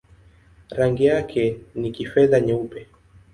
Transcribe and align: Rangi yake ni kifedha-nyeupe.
Rangi 0.71 1.05
yake 1.05 1.59
ni 1.75 1.91
kifedha-nyeupe. 1.91 2.87